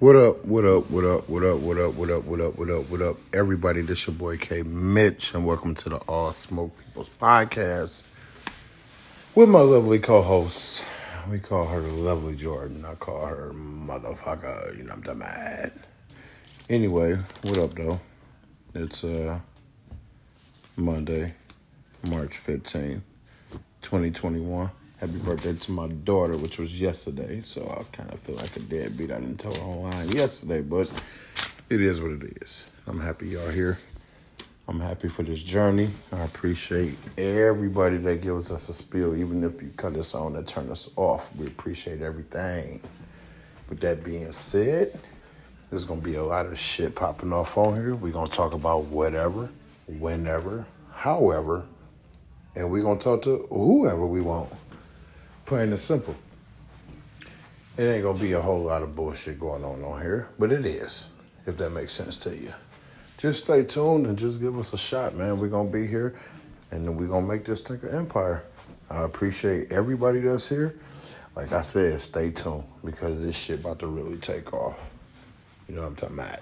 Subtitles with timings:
[0.00, 2.70] What up, what up, what up, what up, what up, what up, what up, what
[2.70, 3.80] up, what up, everybody?
[3.80, 8.06] This your boy K Mitch, and welcome to the All Smoke People's Podcast
[9.34, 10.84] with my lovely co-host.
[11.28, 12.84] We call her Lovely Jordan.
[12.84, 15.72] I call her motherfucker, you know I'm talking about.
[16.70, 17.98] Anyway, what up though?
[18.76, 19.40] It's uh
[20.76, 21.34] Monday,
[22.08, 23.00] March 15th,
[23.82, 24.70] 2021.
[25.00, 27.40] Happy birthday to my daughter, which was yesterday.
[27.40, 29.12] So I kind of feel like a deadbeat.
[29.12, 30.92] I didn't tell her online yesterday, but
[31.70, 32.68] it is what it is.
[32.84, 33.78] I'm happy y'all here.
[34.66, 35.88] I'm happy for this journey.
[36.10, 40.44] I appreciate everybody that gives us a spill, even if you cut us on and
[40.44, 41.32] turn us off.
[41.36, 42.80] We appreciate everything.
[43.68, 44.98] With that being said,
[45.70, 47.94] there's gonna be a lot of shit popping off on here.
[47.94, 49.48] We're gonna talk about whatever,
[49.86, 51.66] whenever, however,
[52.56, 54.52] and we're gonna talk to whoever we want.
[55.48, 56.14] Plain and simple.
[57.78, 60.66] It ain't gonna be a whole lot of bullshit going on on here, but it
[60.66, 61.08] is,
[61.46, 62.52] if that makes sense to you.
[63.16, 65.40] Just stay tuned and just give us a shot, man.
[65.40, 66.16] We're gonna be here
[66.70, 68.44] and then we're gonna make this thing an empire.
[68.90, 70.78] I appreciate everybody that's here.
[71.34, 74.78] Like I said, stay tuned because this shit about to really take off.
[75.66, 76.40] You know what I'm talking about?